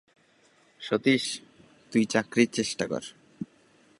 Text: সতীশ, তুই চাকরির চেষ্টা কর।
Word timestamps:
সতীশ, 0.81 1.23
তুই 1.91 2.03
চাকরির 2.05 2.49
চেষ্টা 2.51 2.85
কর। 2.87 3.03